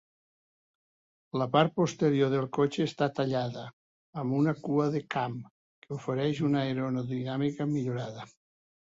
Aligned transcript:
La 1.41 1.47
part 1.55 1.75
posterior 1.81 2.31
del 2.37 2.47
cotxe 2.59 2.87
està 2.89 3.09
"tallada" 3.21 3.67
amb 4.25 4.39
una 4.41 4.57
"cua 4.65 4.91
de 4.99 5.05
Kamm" 5.19 5.39
que 5.87 5.95
ofereix 6.01 6.45
una 6.53 6.69
aerodinàmica 6.75 7.73
millorada. 7.81 8.31